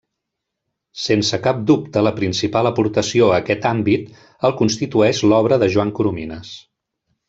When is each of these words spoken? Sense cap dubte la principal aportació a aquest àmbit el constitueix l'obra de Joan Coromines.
Sense 1.01 1.39
cap 1.47 1.59
dubte 1.73 2.03
la 2.07 2.15
principal 2.21 2.71
aportació 2.71 3.29
a 3.29 3.37
aquest 3.45 3.69
àmbit 3.75 4.11
el 4.51 4.59
constitueix 4.65 5.25
l'obra 5.31 5.65
de 5.65 5.73
Joan 5.79 5.97
Coromines. 6.01 6.61